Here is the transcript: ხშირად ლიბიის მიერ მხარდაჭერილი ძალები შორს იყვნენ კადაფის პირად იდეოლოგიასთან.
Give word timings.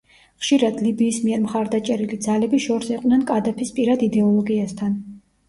ხშირად 0.43 0.77
ლიბიის 0.85 1.19
მიერ 1.25 1.43
მხარდაჭერილი 1.43 2.19
ძალები 2.29 2.61
შორს 2.65 2.91
იყვნენ 2.97 3.23
კადაფის 3.33 3.75
პირად 3.77 4.09
იდეოლოგიასთან. 4.09 4.99